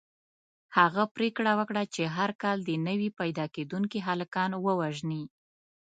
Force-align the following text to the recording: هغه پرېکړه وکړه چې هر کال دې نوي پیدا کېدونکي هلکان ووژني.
هغه 0.77 1.03
پرېکړه 1.15 1.51
وکړه 1.59 1.83
چې 1.93 2.03
هر 2.15 2.29
کال 2.41 2.57
دې 2.67 2.75
نوي 2.87 3.09
پیدا 3.19 3.45
کېدونکي 3.55 3.99
هلکان 4.07 4.51
ووژني. 4.65 5.23